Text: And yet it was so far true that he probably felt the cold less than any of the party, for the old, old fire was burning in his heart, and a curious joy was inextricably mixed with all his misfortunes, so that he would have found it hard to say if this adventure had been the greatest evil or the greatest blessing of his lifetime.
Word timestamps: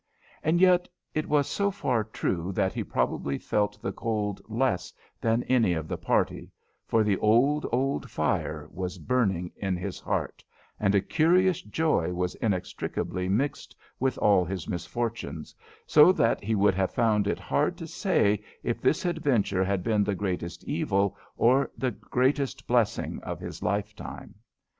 And 0.41 0.59
yet 0.59 0.89
it 1.13 1.29
was 1.29 1.45
so 1.47 1.69
far 1.69 2.03
true 2.03 2.51
that 2.53 2.73
he 2.73 2.83
probably 2.83 3.37
felt 3.37 3.79
the 3.83 3.91
cold 3.91 4.41
less 4.49 4.91
than 5.21 5.43
any 5.43 5.73
of 5.73 5.87
the 5.87 5.95
party, 5.95 6.49
for 6.87 7.03
the 7.03 7.17
old, 7.19 7.67
old 7.71 8.09
fire 8.09 8.67
was 8.71 8.97
burning 8.97 9.51
in 9.55 9.77
his 9.77 9.99
heart, 9.99 10.43
and 10.79 10.95
a 10.95 11.01
curious 11.01 11.61
joy 11.61 12.11
was 12.13 12.33
inextricably 12.41 13.29
mixed 13.29 13.75
with 13.99 14.17
all 14.17 14.43
his 14.43 14.67
misfortunes, 14.67 15.53
so 15.85 16.11
that 16.11 16.43
he 16.43 16.55
would 16.55 16.73
have 16.73 16.89
found 16.89 17.27
it 17.27 17.37
hard 17.37 17.77
to 17.77 17.85
say 17.85 18.41
if 18.63 18.81
this 18.81 19.05
adventure 19.05 19.63
had 19.63 19.83
been 19.83 20.03
the 20.03 20.15
greatest 20.15 20.63
evil 20.63 21.15
or 21.37 21.69
the 21.77 21.91
greatest 21.91 22.65
blessing 22.65 23.19
of 23.21 23.39
his 23.39 23.61
lifetime. 23.61 24.33